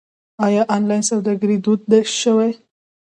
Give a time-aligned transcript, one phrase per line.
[0.45, 1.81] آیا آنلاین سوداګري دود
[2.19, 2.49] شوې؟